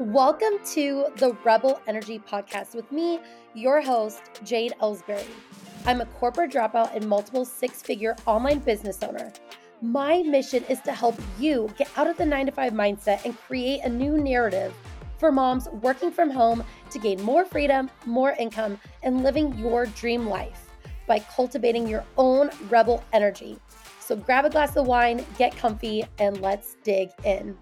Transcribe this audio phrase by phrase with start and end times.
[0.00, 3.20] Welcome to the Rebel Energy Podcast with me,
[3.54, 5.24] your host, Jade Ellsbury.
[5.86, 9.32] I'm a corporate dropout and multiple six figure online business owner.
[9.80, 13.38] My mission is to help you get out of the nine to five mindset and
[13.38, 14.74] create a new narrative
[15.18, 20.26] for moms working from home to gain more freedom, more income, and living your dream
[20.26, 20.70] life
[21.06, 23.60] by cultivating your own rebel energy.
[24.00, 27.56] So grab a glass of wine, get comfy, and let's dig in.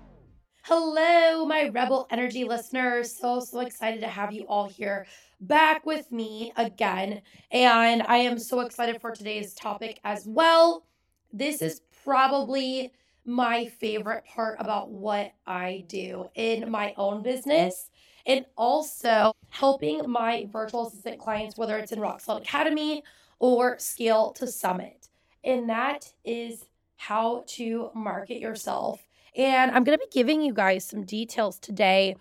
[0.64, 3.12] Hello, my Rebel Energy listeners.
[3.12, 5.06] So, so excited to have you all here
[5.40, 7.20] back with me again.
[7.50, 10.86] And I am so excited for today's topic as well.
[11.32, 12.92] This is probably
[13.24, 17.90] my favorite part about what I do in my own business
[18.24, 23.02] and also helping my virtual assistant clients, whether it's in Rock Solid Academy
[23.40, 25.08] or Scale to Summit.
[25.42, 29.00] And that is how to market yourself
[29.36, 32.16] and I'm going to be giving you guys some details today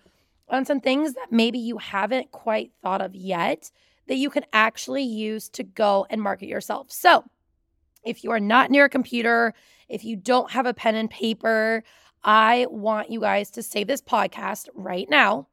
[0.48, 3.70] on some things that maybe you haven't quite thought of yet
[4.08, 6.90] that you can actually use to go and market yourself.
[6.90, 7.24] So,
[8.04, 9.54] if you are not near a computer,
[9.88, 11.84] if you don't have a pen and paper,
[12.24, 15.48] I want you guys to save this podcast right now.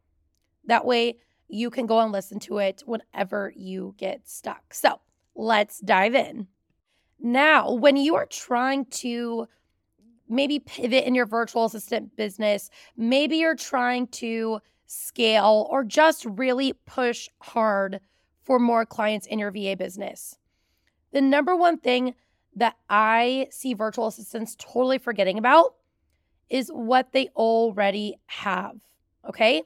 [0.65, 4.73] That way, you can go and listen to it whenever you get stuck.
[4.73, 4.99] So,
[5.35, 6.47] let's dive in.
[7.19, 9.47] Now, when you are trying to
[10.29, 12.69] maybe pivot in your virtual assistant business.
[12.95, 17.99] Maybe you're trying to scale or just really push hard
[18.43, 20.37] for more clients in your VA business.
[21.11, 22.15] The number one thing
[22.55, 25.75] that I see virtual assistants totally forgetting about
[26.49, 28.75] is what they already have.
[29.27, 29.63] Okay.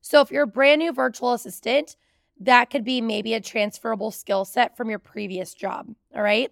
[0.00, 1.96] So if you're a brand new virtual assistant,
[2.40, 5.88] that could be maybe a transferable skill set from your previous job.
[6.14, 6.50] All right.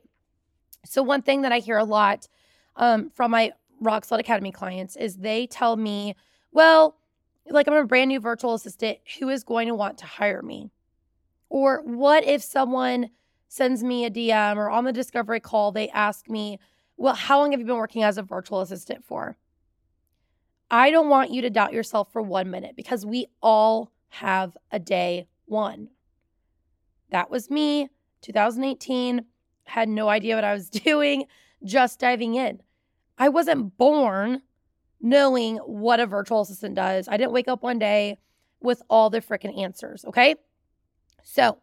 [0.86, 2.28] So, one thing that I hear a lot
[2.76, 6.14] um, from my Rock Solid Academy clients is they tell me,
[6.52, 6.96] well,
[7.48, 10.70] like I'm a brand new virtual assistant, who is going to want to hire me?
[11.48, 13.10] Or what if someone
[13.48, 16.58] sends me a DM or on the discovery call, they ask me,
[16.96, 19.36] well, how long have you been working as a virtual assistant for?
[20.70, 24.78] I don't want you to doubt yourself for one minute because we all have a
[24.78, 25.88] day one.
[27.10, 27.88] That was me,
[28.22, 29.24] 2018,
[29.64, 31.26] had no idea what I was doing,
[31.64, 32.60] just diving in.
[33.18, 34.42] I wasn't born
[35.00, 37.08] knowing what a virtual assistant does.
[37.08, 38.18] I didn't wake up one day
[38.60, 40.04] with all the freaking answers.
[40.06, 40.36] Okay.
[41.22, 41.58] So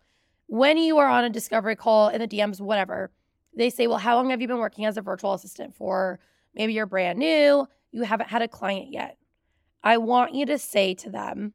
[0.47, 3.11] when you are on a discovery call in the DMs, whatever,
[3.55, 6.19] they say, Well, how long have you been working as a virtual assistant for?
[6.53, 9.17] Maybe you're brand new, you haven't had a client yet.
[9.83, 11.53] I want you to say to them,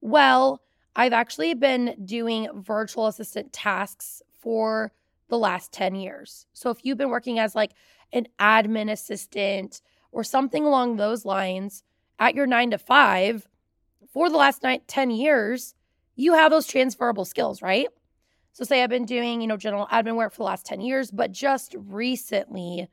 [0.00, 0.62] Well,
[0.96, 4.92] I've actually been doing virtual assistant tasks for
[5.28, 6.46] the last 10 years.
[6.52, 7.72] So if you've been working as like
[8.12, 9.80] an admin assistant
[10.12, 11.82] or something along those lines
[12.18, 13.48] at your nine to five
[14.12, 15.74] for the last nine, 10 years,
[16.14, 17.88] you have those transferable skills, right?
[18.52, 21.10] So say I've been doing, you know, general admin work for the last 10 years,
[21.10, 22.88] but just recently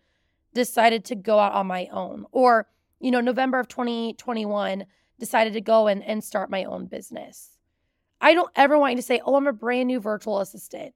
[0.54, 2.26] decided to go out on my own.
[2.32, 2.68] Or,
[3.00, 4.86] you know, November of 2021,
[5.20, 7.58] decided to go and, and start my own business.
[8.20, 10.94] I don't ever want you to say, oh, I'm a brand new virtual assistant.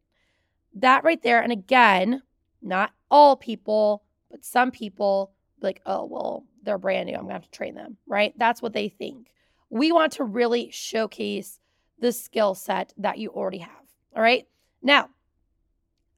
[0.76, 2.22] That right there, and again,
[2.62, 5.32] not all people, but some people
[5.62, 7.14] like, oh, well, they're brand new.
[7.14, 8.34] I'm going to have to train them, right?
[8.38, 9.32] That's what they think.
[9.70, 11.60] We want to really showcase
[12.00, 13.72] the skill set that you already have.
[14.16, 14.48] All right.
[14.82, 15.10] Now,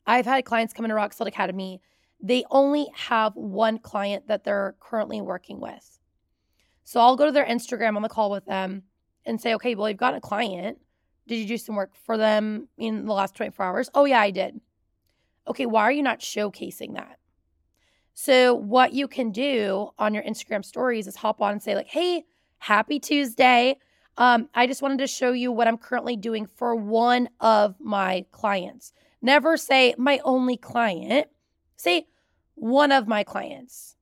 [0.06, 1.82] I've had clients come into Rock Solid Academy.
[2.22, 6.00] They only have one client that they're currently working with.
[6.84, 8.84] So I'll go to their Instagram on the call with them
[9.26, 10.80] and say, okay, well, you've got a client.
[11.28, 13.90] Did you do some work for them in the last 24 hours?
[13.94, 14.60] Oh, yeah, I did.
[15.48, 17.20] Okay, why are you not showcasing that?
[18.14, 21.88] So, what you can do on your Instagram stories is hop on and say, like,
[21.88, 22.24] hey,
[22.58, 23.78] happy Tuesday.
[24.18, 28.26] Um, I just wanted to show you what I'm currently doing for one of my
[28.32, 28.94] clients.
[29.22, 31.28] Never say my only client,
[31.76, 32.08] say
[32.56, 33.96] one of my clients.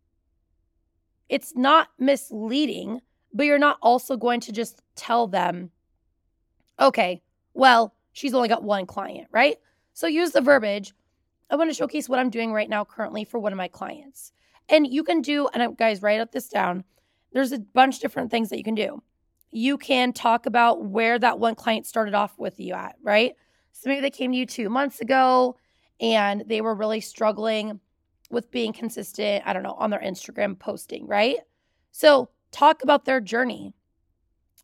[1.27, 3.01] It's not misleading,
[3.33, 5.71] but you're not also going to just tell them,
[6.79, 7.21] okay,
[7.55, 9.57] well, she's only got one client, right?
[9.93, 10.93] So use the verbiage
[11.49, 14.31] I want to showcase what I'm doing right now currently for one of my clients.
[14.67, 16.83] And you can do, and guys, write up this down.
[17.33, 19.03] There's a bunch of different things that you can do.
[19.51, 23.33] You can talk about where that one client started off with you at, right?
[23.73, 25.55] So maybe they came to you two months ago
[25.99, 27.79] and they were really struggling
[28.31, 31.37] with being consistent, I don't know, on their Instagram posting, right?
[31.91, 33.73] So talk about their journey.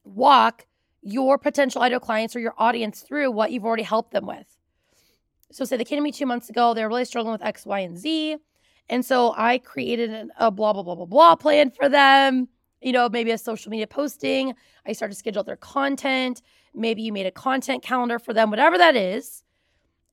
[0.03, 0.65] Walk
[1.01, 4.57] your potential ideal clients or your audience through what you've already helped them with.
[5.51, 7.65] So, say they came to me two months ago, they were really struggling with X,
[7.65, 8.37] Y, and Z.
[8.89, 12.49] And so I created an, a blah, blah, blah, blah, blah plan for them.
[12.81, 14.53] you know, maybe a social media posting.
[14.85, 16.41] I start to schedule their content.
[16.73, 19.43] Maybe you made a content calendar for them, whatever that is.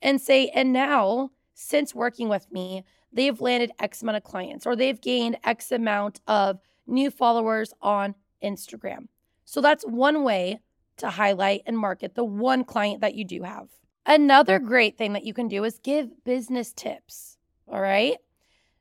[0.03, 4.77] And say, and now, since working with me, they've landed X amount of clients or
[4.77, 8.15] they've gained X amount of new followers on
[8.45, 9.09] Instagram.
[9.45, 10.61] So that's one way
[10.99, 13.69] to highlight and market the one client that you do have.
[14.07, 17.37] Another great thing that you can do is give business tips.
[17.71, 18.17] All right.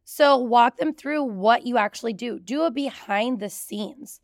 [0.06, 2.40] So walk them through what you actually do.
[2.40, 4.22] Do a behind the scenes.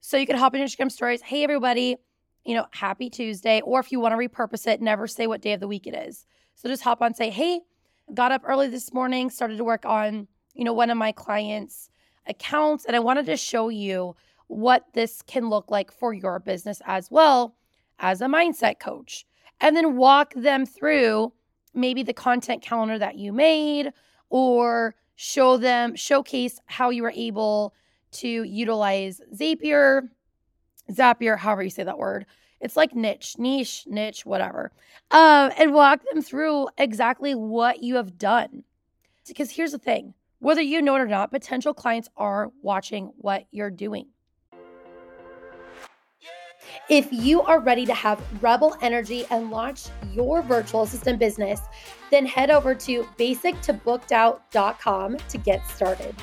[0.00, 1.22] So you can hop in Instagram stories.
[1.22, 1.96] Hey, everybody,
[2.44, 3.62] you know, happy Tuesday.
[3.62, 5.94] Or if you want to repurpose it, never say what day of the week it
[5.94, 6.26] is.
[6.54, 7.60] So just hop on, say, hey,
[8.12, 11.88] got up early this morning, started to work on, you know, one of my clients'
[12.26, 12.84] accounts.
[12.84, 14.14] And I wanted to show you
[14.52, 17.56] what this can look like for your business as well
[17.98, 19.24] as a mindset coach.
[19.60, 21.32] And then walk them through
[21.74, 23.92] maybe the content calendar that you made
[24.28, 27.74] or show them, showcase how you were able
[28.12, 30.08] to utilize Zapier,
[30.90, 32.26] Zapier, however you say that word.
[32.60, 34.70] It's like niche, niche, niche, whatever.
[35.10, 38.64] Um, and walk them through exactly what you have done.
[39.26, 43.46] Because here's the thing whether you know it or not, potential clients are watching what
[43.52, 44.08] you're doing.
[46.88, 51.60] If you are ready to have rebel energy and launch your virtual assistant business,
[52.10, 56.14] then head over to basictobooked.out.com to get started.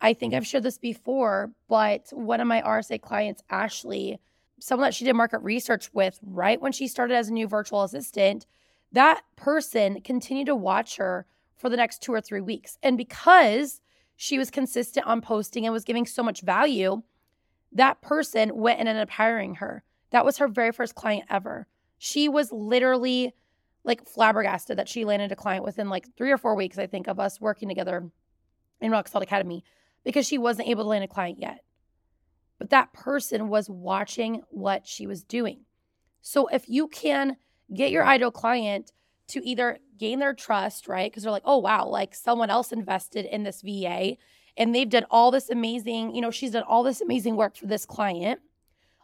[0.00, 4.20] I think I've shared this before, but one of my RSA clients, Ashley,
[4.60, 7.82] someone that she did market research with right when she started as a new virtual
[7.82, 8.46] assistant,
[8.92, 12.78] that person continued to watch her for the next two or three weeks.
[12.82, 13.80] And because
[14.16, 17.02] she was consistent on posting and was giving so much value,
[17.72, 19.82] that person went and ended up hiring her.
[20.10, 21.66] That was her very first client ever.
[21.98, 23.34] She was literally
[23.84, 27.08] like flabbergasted that she landed a client within like three or four weeks, I think,
[27.08, 28.10] of us working together
[28.80, 29.64] in Rock Solid Academy
[30.04, 31.64] because she wasn't able to land a client yet.
[32.58, 35.60] But that person was watching what she was doing.
[36.20, 37.36] So if you can
[37.72, 38.92] get your ideal client
[39.28, 41.10] to either gain their trust, right?
[41.10, 44.16] Because they're like, oh, wow, like someone else invested in this VA
[44.58, 47.66] and they've done all this amazing, you know, she's done all this amazing work for
[47.66, 48.40] this client.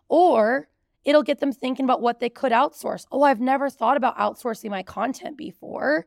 [0.09, 0.69] Or
[1.05, 3.07] it'll get them thinking about what they could outsource.
[3.13, 6.07] Oh, I've never thought about outsourcing my content before,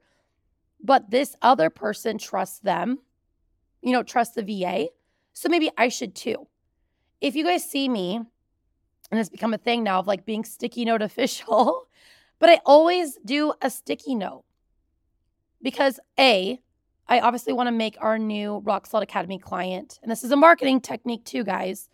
[0.84, 3.00] but this other person trusts them,
[3.82, 4.90] you know, trust the VA.
[5.34, 6.48] So maybe I should too.
[7.22, 8.18] If you guys see me,
[9.10, 11.88] and it's become a thing now of like being sticky note official,
[12.38, 14.44] but I always do a sticky note
[15.62, 16.60] because A,
[17.10, 20.36] I obviously want to make our new Rock Solid Academy client, and this is a
[20.36, 21.90] marketing technique too, guys.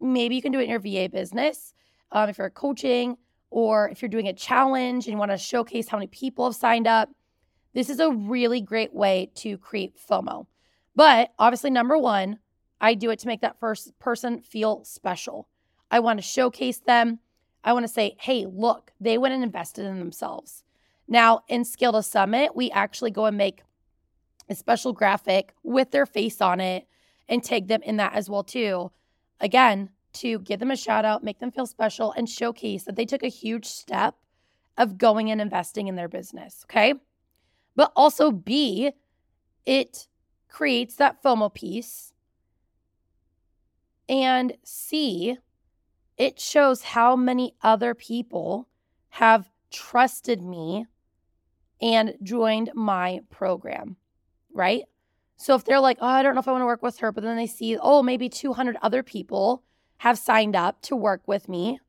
[0.00, 1.72] Maybe you can do it in your VA business
[2.12, 3.16] um, if you're coaching
[3.50, 6.54] or if you're doing a challenge and you want to showcase how many people have
[6.54, 7.10] signed up.
[7.72, 10.46] This is a really great way to create FOMO.
[10.94, 12.38] But obviously, number one,
[12.80, 15.48] I do it to make that first person feel special.
[15.90, 17.20] I want to showcase them.
[17.62, 20.64] I want to say, hey, look, they went and invested in themselves.
[21.06, 23.62] Now, in Scale to Summit, we actually go and make
[24.50, 26.86] a special graphic with their face on it
[27.28, 28.90] and tag them in that as well too.
[29.40, 33.06] Again, to give them a shout out, make them feel special and showcase that they
[33.06, 34.16] took a huge step
[34.76, 36.94] of going and investing in their business, okay?
[37.76, 38.90] But also B,
[39.64, 40.08] it
[40.48, 42.12] creates that FOMO piece.
[44.08, 45.38] And C,
[46.18, 48.68] it shows how many other people
[49.10, 50.86] have trusted me
[51.80, 53.96] and joined my program
[54.52, 54.84] right?
[55.36, 57.12] So if they're like, oh, I don't know if I want to work with her,
[57.12, 59.62] but then they see, oh, maybe 200 other people
[59.98, 61.80] have signed up to work with me.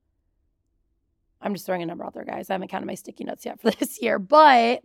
[1.41, 2.49] I'm just throwing a number out there, guys.
[2.49, 4.83] I haven't counted my sticky notes yet for this year, but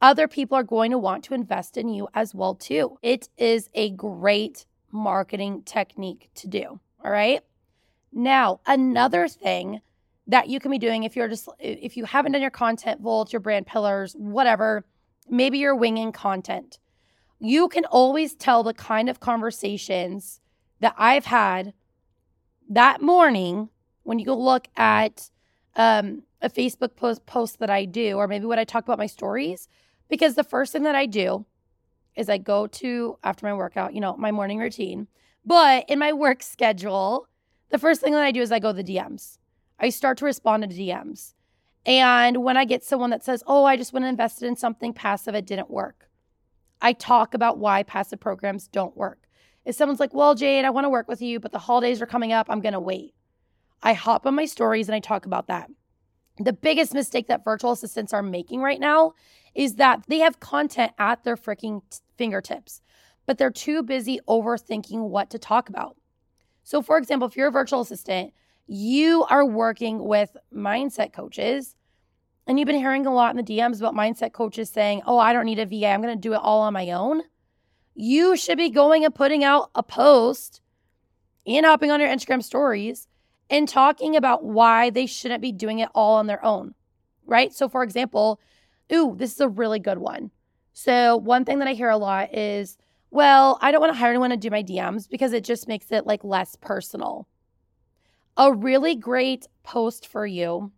[0.00, 2.98] other people are going to want to invest in you as well too.
[3.02, 6.80] It is a great marketing technique to do.
[7.04, 7.40] All right?
[8.12, 9.80] Now, another thing
[10.26, 13.32] that you can be doing if you're just if you haven't done your content vault,
[13.32, 14.84] your brand pillars, whatever,
[15.28, 16.78] maybe you're winging content
[17.42, 20.40] you can always tell the kind of conversations
[20.78, 21.74] that I've had
[22.70, 23.68] that morning
[24.04, 25.28] when you go look at
[25.74, 29.06] um, a Facebook post, post that I do, or maybe what I talk about my
[29.06, 29.68] stories,
[30.08, 31.44] because the first thing that I do
[32.14, 35.08] is I go to after my workout, you know, my morning routine.
[35.44, 37.26] But in my work schedule,
[37.70, 39.38] the first thing that I do is I go to the DMs.
[39.80, 41.34] I start to respond to DMs.
[41.84, 44.92] And when I get someone that says, Oh, I just went and invested in something
[44.92, 46.08] passive, it didn't work.
[46.82, 49.20] I talk about why passive programs don't work.
[49.64, 52.06] If someone's like, well, Jade, I want to work with you, but the holidays are
[52.06, 53.14] coming up, I'm going to wait.
[53.82, 55.70] I hop on my stories and I talk about that.
[56.38, 59.14] The biggest mistake that virtual assistants are making right now
[59.54, 61.82] is that they have content at their freaking
[62.16, 62.82] fingertips.
[63.26, 65.96] but they're too busy overthinking what to talk about.
[66.64, 68.32] So, for example, if you're a virtual assistant,
[68.66, 71.76] you are working with mindset coaches,
[72.46, 75.32] and you've been hearing a lot in the DMs about mindset coaches saying, Oh, I
[75.32, 75.88] don't need a VA.
[75.88, 77.22] I'm going to do it all on my own.
[77.94, 80.60] You should be going and putting out a post
[81.46, 83.06] and hopping on your Instagram stories
[83.50, 86.74] and talking about why they shouldn't be doing it all on their own,
[87.26, 87.52] right?
[87.52, 88.40] So, for example,
[88.92, 90.30] ooh, this is a really good one.
[90.72, 92.78] So, one thing that I hear a lot is,
[93.10, 95.92] well, I don't want to hire anyone to do my DMs because it just makes
[95.92, 97.28] it like less personal.
[98.38, 100.72] A really great post for you,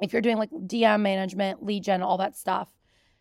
[0.00, 2.68] if you're doing like DM management, lead gen, all that stuff,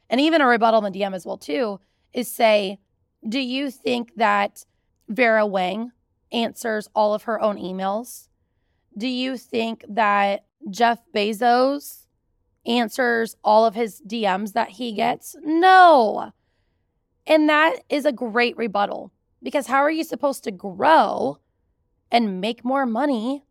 [0.10, 1.80] and even a rebuttal in the DM as well, too,
[2.14, 2.80] is say,
[3.28, 4.66] do you think that
[5.08, 5.92] Vera Wang
[6.32, 8.28] answers all of her own emails?
[8.98, 12.06] Do you think that Jeff Bezos
[12.66, 15.36] answers all of his DMs that he gets?
[15.44, 16.32] No.
[17.26, 19.12] And that is a great rebuttal
[19.42, 21.40] because how are you supposed to grow
[22.12, 23.44] and make more money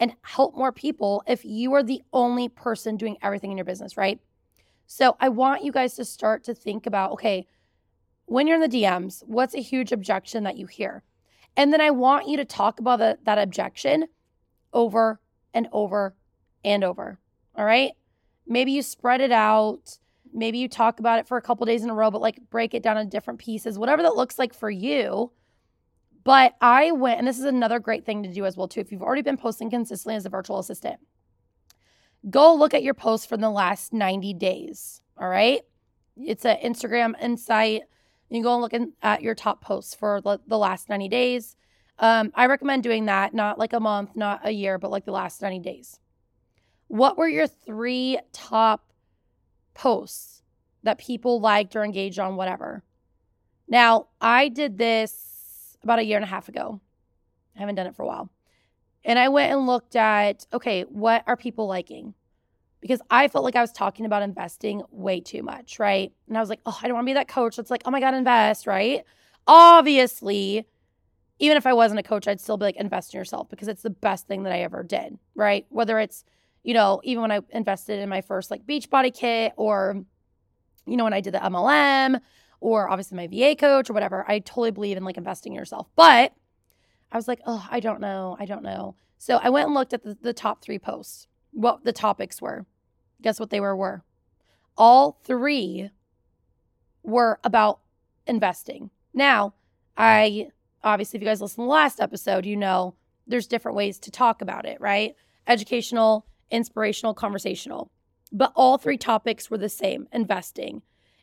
[0.00, 3.96] and help more people if you are the only person doing everything in your business,
[3.96, 4.20] right?
[4.86, 7.46] So I want you guys to start to think about okay,
[8.26, 11.02] when you're in the DMs, what's a huge objection that you hear?
[11.56, 14.06] And then I want you to talk about the, that objection
[14.72, 15.20] over
[15.52, 16.16] and over
[16.64, 17.18] and over.
[17.54, 17.92] All right.
[18.46, 19.98] Maybe you spread it out.
[20.32, 22.74] Maybe you talk about it for a couple days in a row, but like break
[22.74, 25.30] it down in different pieces, whatever that looks like for you.
[26.24, 28.80] But I went, and this is another great thing to do as well, too.
[28.80, 30.98] If you've already been posting consistently as a virtual assistant,
[32.30, 35.02] go look at your posts from the last 90 days.
[35.18, 35.60] All right.
[36.16, 37.82] It's an Instagram insight.
[38.30, 41.56] You go and look in, at your top posts for the last 90 days.
[41.98, 45.12] Um, I recommend doing that, not like a month, not a year, but like the
[45.12, 46.00] last 90 days.
[46.88, 48.92] What were your three top
[49.74, 50.42] posts
[50.82, 52.82] that people liked or engaged on, whatever?
[53.68, 55.33] Now, I did this
[55.84, 56.80] about a year and a half ago.
[57.56, 58.30] I haven't done it for a while.
[59.04, 62.14] And I went and looked at, okay, what are people liking?
[62.80, 66.12] Because I felt like I was talking about investing way too much, right?
[66.28, 67.90] And I was like, oh, I don't want to be that coach that's like, oh
[67.90, 69.04] my God, invest, right?
[69.46, 70.66] Obviously,
[71.38, 73.82] even if I wasn't a coach, I'd still be like, invest in yourself because it's
[73.82, 75.66] the best thing that I ever did, right?
[75.68, 76.24] Whether it's,
[76.62, 80.04] you know, even when I invested in my first like beach body kit or,
[80.86, 82.20] you know, when I did the MLM
[82.64, 85.86] or obviously my VA coach or whatever, I totally believe in like investing in yourself.
[85.96, 86.32] But
[87.12, 88.38] I was like, oh, I don't know.
[88.40, 88.96] I don't know.
[89.18, 92.64] So I went and looked at the, the top three posts, what the topics were.
[93.20, 93.76] Guess what they were?
[93.76, 94.02] Were
[94.78, 95.90] all three
[97.02, 97.80] were about
[98.26, 98.88] investing.
[99.12, 99.52] Now,
[99.94, 100.48] I
[100.82, 102.94] obviously, if you guys listen to the last episode, you know
[103.26, 105.14] there's different ways to talk about it, right?
[105.46, 107.90] Educational, inspirational, conversational.
[108.32, 110.80] But all three topics were the same investing.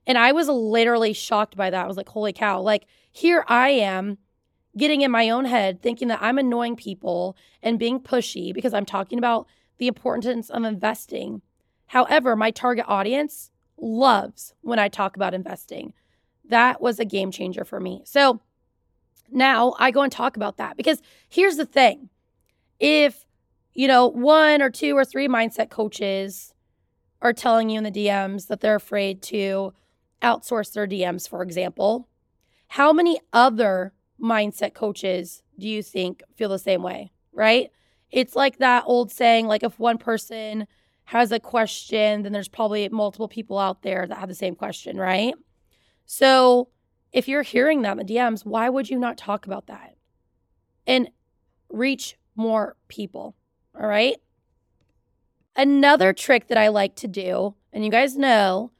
[0.07, 1.83] And I was literally shocked by that.
[1.83, 2.61] I was like, holy cow.
[2.61, 4.17] Like, here I am
[4.77, 8.85] getting in my own head thinking that I'm annoying people and being pushy because I'm
[8.85, 11.41] talking about the importance of investing.
[11.87, 15.93] However, my target audience loves when I talk about investing.
[16.45, 18.01] That was a game changer for me.
[18.05, 18.41] So,
[19.31, 22.09] now I go and talk about that because here's the thing.
[22.79, 23.25] If,
[23.73, 26.53] you know, one or two or three mindset coaches
[27.21, 29.73] are telling you in the DMs that they're afraid to
[30.21, 32.07] outsource their DMs, for example,
[32.67, 37.11] how many other mindset coaches do you think feel the same way?
[37.33, 37.69] Right?
[38.11, 40.67] It's like that old saying like, if one person
[41.05, 44.97] has a question, then there's probably multiple people out there that have the same question,
[44.97, 45.33] right?
[46.05, 46.69] So,
[47.11, 49.95] if you're hearing that in the DMs, why would you not talk about that
[50.87, 51.09] and
[51.69, 53.35] reach more people?
[53.77, 54.15] All right.
[55.55, 58.71] Another trick that I like to do, and you guys know,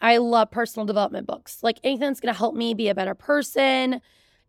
[0.00, 1.62] I love personal development books.
[1.62, 4.00] Like anything that's going to help me be a better person,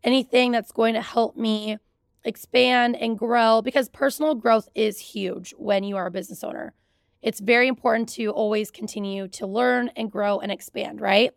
[0.03, 1.77] anything that's going to help me
[2.23, 6.73] expand and grow, because personal growth is huge when you are a business owner.
[7.21, 11.31] It's very important to always continue to learn and grow and expand, right?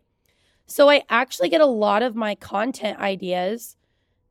[0.65, 3.75] So I actually get a lot of my content ideas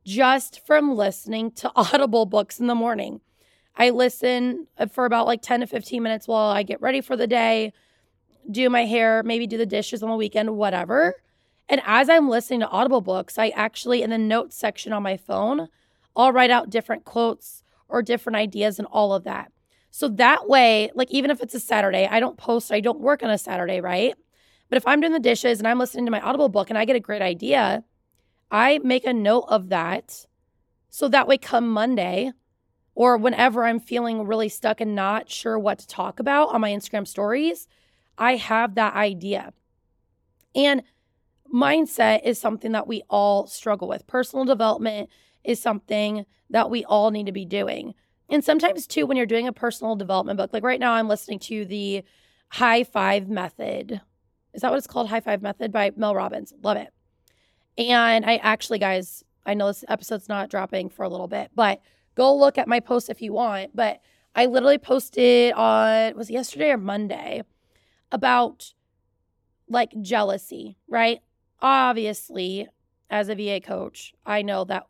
[0.03, 3.21] just from listening to Audible books in the morning.
[3.75, 7.15] I listen uh, for about like 10 to 15 minutes while I get ready for
[7.15, 7.73] the day,
[8.49, 11.15] do my hair, maybe do the dishes on the weekend, whatever.
[11.69, 15.17] And as I'm listening to Audible books, I actually, in the notes section on my
[15.17, 15.69] phone,
[16.15, 19.51] I'll write out different quotes or different ideas and all of that.
[19.91, 23.23] So that way, like even if it's a Saturday, I don't post, I don't work
[23.23, 24.15] on a Saturday, right?
[24.69, 26.85] But if I'm doing the dishes and I'm listening to my Audible book and I
[26.85, 27.83] get a great idea,
[28.49, 30.25] I make a note of that.
[30.89, 32.31] So that way, come Monday
[32.95, 36.71] or whenever I'm feeling really stuck and not sure what to talk about on my
[36.71, 37.67] Instagram stories,
[38.17, 39.53] I have that idea.
[40.55, 40.83] And
[41.53, 44.07] mindset is something that we all struggle with.
[44.07, 45.09] Personal development
[45.43, 47.93] is something that we all need to be doing.
[48.29, 51.39] And sometimes, too, when you're doing a personal development book, like right now, I'm listening
[51.39, 52.03] to the
[52.49, 54.01] High Five Method.
[54.53, 55.09] Is that what it's called?
[55.09, 56.53] High Five Method by Mel Robbins.
[56.61, 56.89] Love it.
[57.77, 61.81] And I actually, guys, I know this episode's not dropping for a little bit, but
[62.15, 63.75] go look at my post if you want.
[63.75, 63.99] But
[64.35, 67.43] I literally posted on, was yesterday or Monday,
[68.13, 68.73] about
[69.67, 71.19] like jealousy, right?
[71.61, 72.67] Obviously,
[73.09, 74.87] as a VA coach, I know that,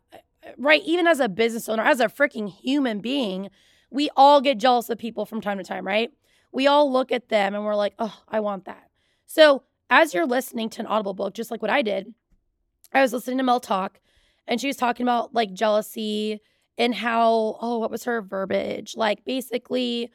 [0.56, 0.82] right?
[0.84, 3.50] Even as a business owner, as a freaking human being,
[3.90, 6.10] we all get jealous of people from time to time, right?
[6.52, 8.90] We all look at them and we're like, oh, I want that.
[9.26, 12.14] So, as you're listening to an Audible book, just like what I did,
[12.92, 14.00] I was listening to Mel talk
[14.46, 16.40] and she was talking about like jealousy
[16.76, 18.96] and how, oh, what was her verbiage?
[18.96, 20.10] Like basically,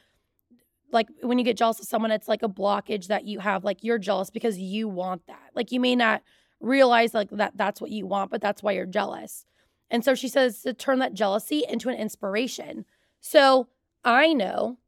[0.92, 3.64] like when you get jealous of someone, it's like a blockage that you have.
[3.64, 5.50] Like you're jealous because you want that.
[5.54, 6.22] Like you may not
[6.60, 9.46] realize like that that's what you want, but that's why you're jealous.
[9.90, 12.84] And so she says to turn that jealousy into an inspiration.
[13.20, 13.68] So
[14.04, 14.78] I know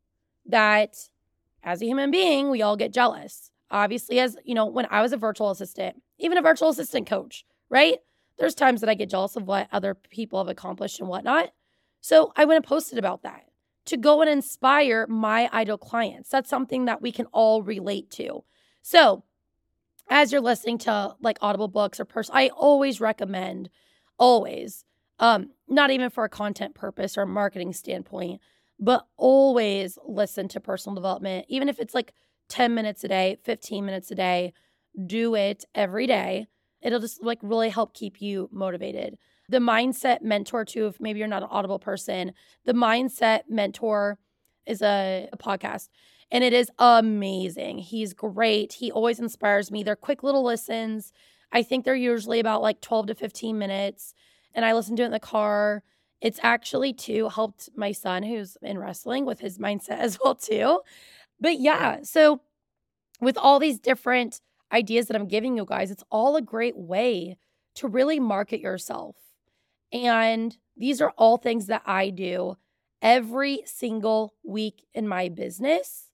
[0.46, 0.96] that
[1.62, 3.50] as a human being, we all get jealous.
[3.70, 7.44] Obviously, as you know, when I was a virtual assistant, even a virtual assistant coach,
[7.68, 7.98] right?
[8.38, 11.50] There's times that I get jealous of what other people have accomplished and whatnot.
[12.00, 13.44] So I went and posted about that
[13.86, 16.28] to go and inspire my ideal clients.
[16.30, 18.44] That's something that we can all relate to.
[18.82, 19.24] So
[20.08, 23.70] as you're listening to like Audible books or person, I always recommend,
[24.18, 24.84] always,
[25.18, 28.40] um, not even for a content purpose or marketing standpoint,
[28.78, 32.12] but always listen to personal development, even if it's like
[32.48, 34.52] 10 minutes a day, 15 minutes a day,
[35.06, 36.46] do it every day.
[36.82, 39.16] It'll just like really help keep you motivated.
[39.48, 42.32] The Mindset Mentor, too, if maybe you're not an Audible person,
[42.64, 44.18] the Mindset Mentor
[44.66, 45.88] is a, a podcast
[46.32, 47.78] and it is amazing.
[47.78, 48.72] He's great.
[48.72, 49.82] He always inspires me.
[49.82, 51.12] They're quick little listens.
[51.52, 54.14] I think they're usually about like 12 to 15 minutes.
[54.54, 55.82] And I listen to it in the car.
[56.22, 60.80] It's actually too helped my son who's in wrestling with his mindset as well too.
[61.38, 62.40] But yeah, so
[63.20, 64.40] with all these different
[64.72, 67.36] ideas that I'm giving you guys, it's all a great way
[67.74, 69.16] to really market yourself.
[69.92, 72.56] And these are all things that I do
[73.00, 76.08] every single week in my business.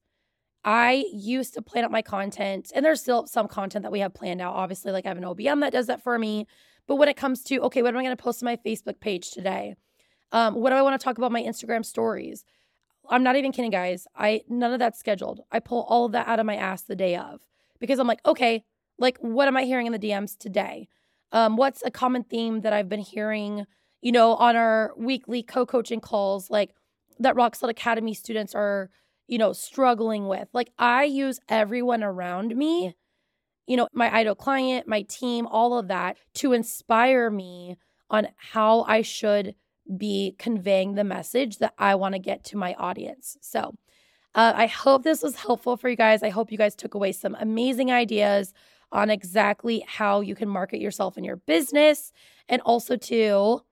[0.64, 4.14] I used to plan out my content, and there's still some content that we have
[4.14, 4.54] planned out.
[4.54, 6.46] Obviously, like I have an OBM that does that for me.
[6.86, 8.98] But when it comes to, okay, what am I going to post on my Facebook
[8.98, 9.76] page today?
[10.32, 12.44] Um, what do I want to talk about my Instagram stories?
[13.08, 14.06] I'm not even kidding, guys.
[14.16, 15.40] I none of that's scheduled.
[15.50, 17.40] I pull all of that out of my ass the day of
[17.78, 18.64] because I'm like, okay,
[18.98, 20.88] like what am I hearing in the DMs today?
[21.32, 23.66] Um, what's a common theme that I've been hearing,
[24.00, 26.74] you know, on our weekly co-coaching calls, like
[27.18, 28.90] that Rock Solid Academy students are,
[29.26, 30.48] you know, struggling with.
[30.52, 32.94] Like I use everyone around me,
[33.66, 37.76] you know, my idol client, my team, all of that to inspire me
[38.10, 39.54] on how I should
[39.96, 43.36] be conveying the message that I want to get to my audience.
[43.40, 43.74] So,
[44.34, 46.22] uh, I hope this was helpful for you guys.
[46.22, 48.52] I hope you guys took away some amazing ideas
[48.92, 52.12] on exactly how you can market yourself in your business
[52.48, 53.62] and also to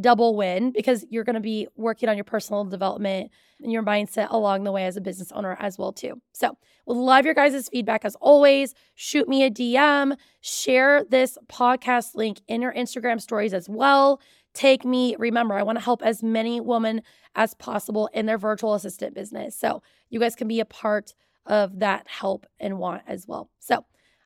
[0.00, 3.30] double win because you're going to be working on your personal development
[3.62, 6.20] and your mindset along the way as a business owner as well too.
[6.32, 6.56] So,
[6.86, 8.74] love your guys' feedback as always.
[8.94, 14.20] Shoot me a DM, share this podcast link in your Instagram stories as well.
[14.52, 17.02] Take me, remember, I want to help as many women
[17.34, 19.56] as possible in their virtual assistant business.
[19.56, 21.14] So, you guys can be a part
[21.46, 23.50] of that help and want as well.
[23.60, 23.84] So,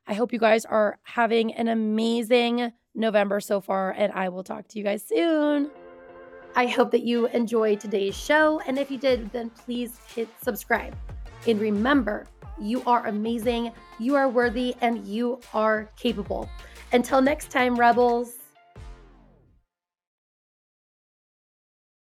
[0.09, 4.67] I hope you guys are having an amazing November so far, and I will talk
[4.69, 5.69] to you guys soon.
[6.55, 8.59] I hope that you enjoyed today's show.
[8.65, 10.95] And if you did, then please hit subscribe.
[11.47, 12.25] And remember,
[12.59, 16.49] you are amazing, you are worthy, and you are capable.
[16.91, 18.38] Until next time, Rebels.